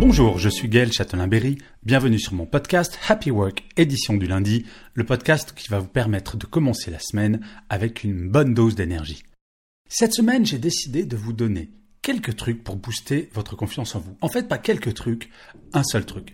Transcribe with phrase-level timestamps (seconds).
[0.00, 1.58] Bonjour, je suis Gaël Châtelain-Berry.
[1.82, 6.36] Bienvenue sur mon podcast Happy Work, édition du lundi, le podcast qui va vous permettre
[6.36, 9.24] de commencer la semaine avec une bonne dose d'énergie.
[9.88, 14.16] Cette semaine, j'ai décidé de vous donner quelques trucs pour booster votre confiance en vous.
[14.20, 15.30] En fait, pas quelques trucs,
[15.72, 16.32] un seul truc.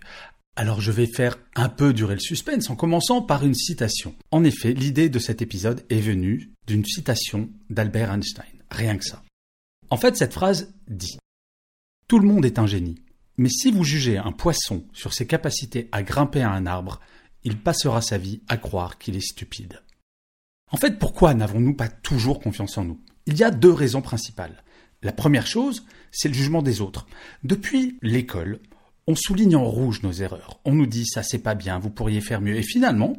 [0.55, 4.13] Alors je vais faire un peu durer le suspense en commençant par une citation.
[4.29, 8.61] En effet, l'idée de cet épisode est venue d'une citation d'Albert Einstein.
[8.69, 9.23] Rien que ça.
[9.89, 11.17] En fait, cette phrase dit
[12.07, 13.01] Tout le monde est un génie.
[13.37, 16.99] Mais si vous jugez un poisson sur ses capacités à grimper à un arbre,
[17.43, 19.81] il passera sa vie à croire qu'il est stupide.
[20.71, 23.01] En fait, pourquoi n'avons-nous pas toujours confiance en nous?
[23.27, 24.63] Il y a deux raisons principales.
[25.03, 27.07] La première chose, c'est le jugement des autres.
[27.43, 28.59] Depuis l'école,
[29.07, 30.59] on souligne en rouge nos erreurs.
[30.65, 32.55] On nous dit ça c'est pas bien, vous pourriez faire mieux.
[32.55, 33.15] Et finalement,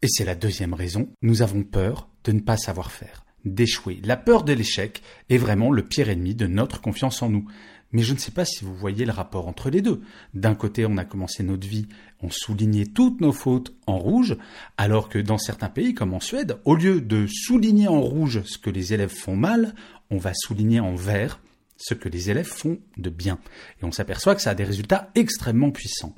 [0.00, 4.00] et c'est la deuxième raison, nous avons peur de ne pas savoir faire, d'échouer.
[4.04, 7.46] La peur de l'échec est vraiment le pire ennemi de notre confiance en nous.
[7.94, 10.02] Mais je ne sais pas si vous voyez le rapport entre les deux.
[10.34, 11.86] D'un côté, on a commencé notre vie,
[12.22, 14.36] on soulignait toutes nos fautes en rouge,
[14.76, 18.58] alors que dans certains pays, comme en Suède, au lieu de souligner en rouge ce
[18.58, 19.76] que les élèves font mal,
[20.10, 21.40] on va souligner en vert
[21.76, 23.38] ce que les élèves font de bien.
[23.80, 26.16] Et on s'aperçoit que ça a des résultats extrêmement puissants.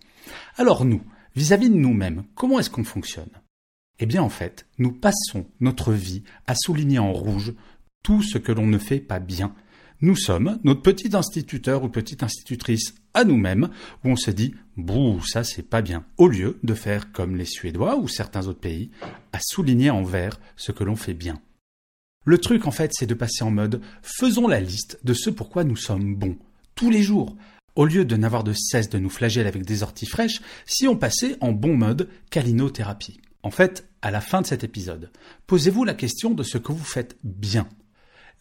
[0.56, 1.02] Alors nous,
[1.34, 3.30] vis-à-vis de nous-mêmes, comment est-ce qu'on fonctionne?
[3.98, 7.54] Eh bien en fait, nous passons notre vie à souligner en rouge
[8.02, 9.54] tout ce que l'on ne fait pas bien,
[10.00, 13.71] nous sommes notre petit instituteur ou petite institutrice à nous-mêmes,
[14.04, 17.47] où on se dit Bouh, ça c'est pas bien, au lieu de faire comme les
[17.47, 18.91] Suédois ou certains autres pays,
[19.32, 21.41] à souligner en vert ce que l'on fait bien.
[22.25, 25.65] Le truc en fait, c'est de passer en mode faisons la liste de ce pourquoi
[25.65, 26.37] nous sommes bons,
[26.75, 27.37] tous les jours,
[27.75, 30.97] au lieu de n'avoir de cesse de nous flageller avec des orties fraîches, si on
[30.97, 33.21] passait en bon mode calinothérapie.
[33.42, 35.10] En fait, à la fin de cet épisode,
[35.47, 37.69] posez-vous la question de ce que vous faites bien.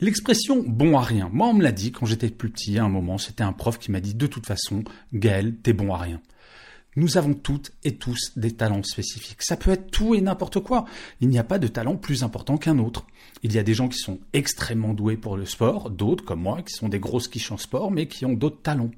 [0.02, 2.90] L'expression bon à rien, moi on me l'a dit quand j'étais plus petit à un
[2.90, 4.84] moment, c'était un prof qui m'a dit de toute façon,
[5.14, 6.22] Gaël, t'es bon à rien.
[6.98, 9.42] Nous avons toutes et tous des talents spécifiques.
[9.42, 10.86] Ça peut être tout et n'importe quoi.
[11.20, 13.06] Il n'y a pas de talent plus important qu'un autre.
[13.44, 16.62] Il y a des gens qui sont extrêmement doués pour le sport, d'autres comme moi
[16.62, 18.92] qui sont des grosses quiches en sport mais qui ont d'autres talents.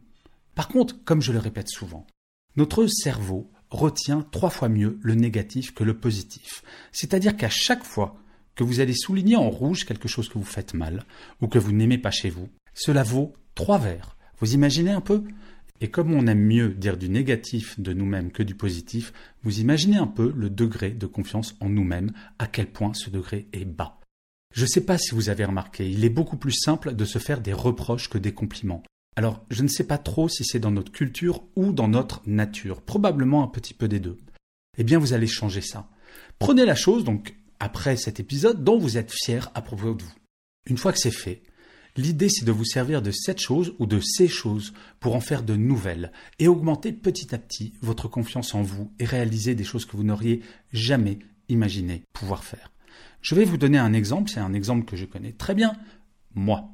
[0.56, 2.08] Par contre, comme je le répète souvent,
[2.56, 6.64] notre cerveau retient trois fois mieux le négatif que le positif.
[6.92, 8.18] C'est-à-dire qu'à chaque fois
[8.58, 11.06] que vous allez souligner en rouge quelque chose que vous faites mal
[11.40, 14.18] ou que vous n'aimez pas chez vous, cela vaut trois verres.
[14.40, 15.24] Vous imaginez un peu?
[15.80, 19.14] Et comme on aime mieux dire du négatif de nous-mêmes que du positif,
[19.44, 23.48] vous imaginez un peu le degré de confiance en nous-mêmes, à quel point ce degré
[23.54, 24.00] est bas.
[24.56, 27.20] Je ne sais pas si vous avez remarqué, il est beaucoup plus simple de se
[27.20, 28.82] faire des reproches que des compliments.
[29.16, 32.82] Alors, je ne sais pas trop si c'est dans notre culture ou dans notre nature,
[32.82, 34.18] probablement un petit peu des deux.
[34.80, 35.90] Eh bien, vous allez changer ça.
[36.40, 40.14] Prenez la chose, donc après cet épisode dont vous êtes fier à propos de vous.
[40.70, 41.42] Une fois que c'est fait,
[41.96, 45.44] l'idée c'est de vous servir de cette chose ou de ces choses pour en faire
[45.44, 49.86] de nouvelles et augmenter petit à petit votre confiance en vous et réaliser des choses
[49.86, 50.42] que vous n'auriez
[50.74, 51.20] jamais
[51.50, 52.72] imaginé pouvoir faire.
[53.22, 55.74] Je vais vous donner un exemple, c'est un exemple que je connais très bien,
[56.36, 56.72] moi.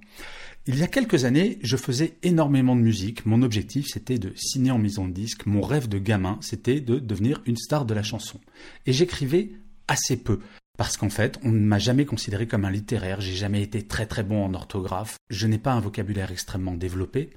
[0.65, 3.25] Il y a quelques années, je faisais énormément de musique.
[3.25, 5.45] Mon objectif, c'était de signer en maison de disque.
[5.45, 8.39] Mon rêve de gamin, c'était de devenir une star de la chanson.
[8.85, 9.51] Et j'écrivais
[9.89, 10.39] assez peu.
[10.77, 14.07] Parce qu'en fait, on ne m'a jamais considéré comme un littéraire, j'ai jamais été très
[14.07, 17.29] très bon en orthographe, je n'ai pas un vocabulaire extrêmement développé.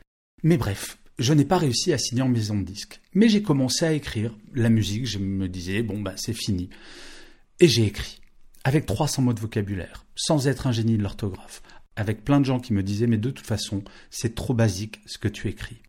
[0.42, 3.00] Mais bref, je n'ai pas réussi à signer en maison de disque.
[3.14, 6.70] Mais j'ai commencé à écrire la musique, je me disais, bon bah c'est fini.
[7.60, 8.20] Et j'ai écrit,
[8.64, 11.62] avec 300 mots de vocabulaire, sans être un génie de l'orthographe,
[11.94, 15.18] avec plein de gens qui me disaient, mais de toute façon, c'est trop basique ce
[15.18, 15.82] que tu écris.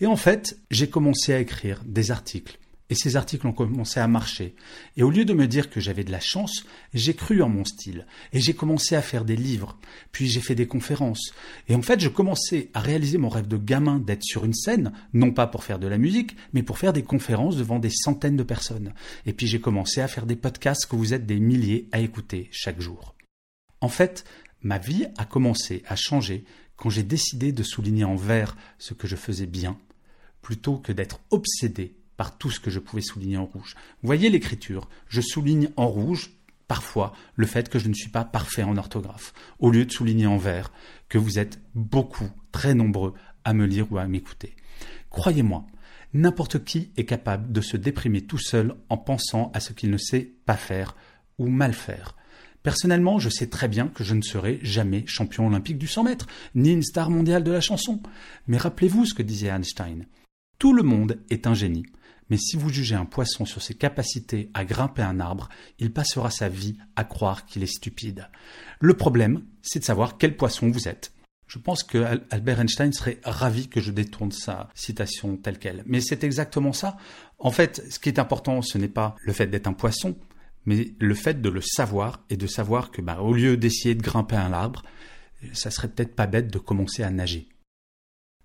[0.00, 2.58] Et en fait, j'ai commencé à écrire des articles,
[2.92, 4.54] et ces articles ont commencé à marcher.
[4.98, 7.64] Et au lieu de me dire que j'avais de la chance, j'ai cru en mon
[7.64, 8.06] style.
[8.34, 9.78] Et j'ai commencé à faire des livres.
[10.12, 11.32] Puis j'ai fait des conférences.
[11.68, 14.92] Et en fait, je commençais à réaliser mon rêve de gamin d'être sur une scène,
[15.14, 18.36] non pas pour faire de la musique, mais pour faire des conférences devant des centaines
[18.36, 18.92] de personnes.
[19.24, 22.50] Et puis j'ai commencé à faire des podcasts que vous êtes des milliers à écouter
[22.52, 23.14] chaque jour.
[23.80, 24.24] En fait,
[24.60, 26.44] ma vie a commencé à changer
[26.76, 29.78] quand j'ai décidé de souligner en vert ce que je faisais bien,
[30.42, 31.94] plutôt que d'être obsédé
[32.30, 33.74] tout ce que je pouvais souligner en rouge.
[34.02, 36.30] Voyez l'écriture, je souligne en rouge
[36.68, 40.26] parfois le fait que je ne suis pas parfait en orthographe, au lieu de souligner
[40.26, 40.72] en vert
[41.08, 43.14] que vous êtes beaucoup, très nombreux
[43.44, 44.54] à me lire ou à m'écouter.
[45.10, 45.66] Croyez-moi,
[46.14, 49.98] n'importe qui est capable de se déprimer tout seul en pensant à ce qu'il ne
[49.98, 50.96] sait pas faire
[51.38, 52.16] ou mal faire.
[52.62, 56.26] Personnellement, je sais très bien que je ne serai jamais champion olympique du 100 mètres,
[56.54, 58.00] ni une star mondiale de la chanson.
[58.46, 60.06] Mais rappelez-vous ce que disait Einstein.
[60.58, 61.86] Tout le monde est un génie.
[62.32, 66.30] Mais si vous jugez un poisson sur ses capacités à grimper un arbre, il passera
[66.30, 68.30] sa vie à croire qu'il est stupide.
[68.80, 71.12] Le problème, c'est de savoir quel poisson vous êtes.
[71.46, 71.98] Je pense que
[72.30, 75.82] Albert Einstein serait ravi que je détourne sa citation telle qu'elle.
[75.84, 76.96] Mais c'est exactement ça.
[77.38, 80.16] En fait, ce qui est important, ce n'est pas le fait d'être un poisson,
[80.64, 84.02] mais le fait de le savoir et de savoir que, bah, au lieu d'essayer de
[84.02, 84.84] grimper un arbre,
[85.52, 87.50] ça serait peut-être pas bête de commencer à nager.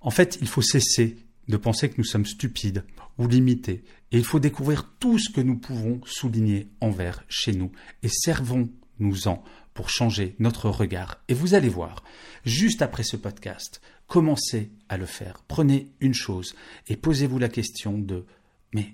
[0.01, 2.83] En fait, il faut cesser de penser que nous sommes stupides
[3.17, 7.71] ou limités, et il faut découvrir tout ce que nous pouvons souligner envers chez nous,
[8.03, 11.21] et servons-nous-en pour changer notre regard.
[11.27, 12.03] Et vous allez voir,
[12.45, 15.43] juste après ce podcast, commencez à le faire.
[15.47, 16.55] Prenez une chose
[16.87, 18.25] et posez-vous la question de
[18.73, 18.93] mais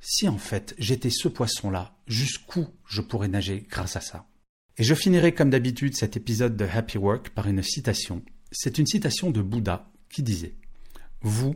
[0.00, 4.26] si en fait j'étais ce poisson-là, jusqu'où je pourrais nager grâce à ça?
[4.78, 8.22] Et je finirai comme d'habitude cet épisode de Happy Work par une citation.
[8.50, 10.54] C'est une citation de Bouddha qui disait
[11.20, 11.54] Vous,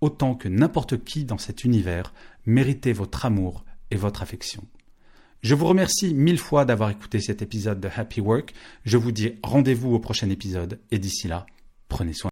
[0.00, 2.12] autant que n'importe qui dans cet univers,
[2.44, 4.62] méritez votre amour et votre affection.
[5.42, 8.52] Je vous remercie mille fois d'avoir écouté cet épisode de Happy Work.
[8.84, 11.46] Je vous dis rendez-vous au prochain épisode et d'ici là,
[11.88, 12.30] prenez soin.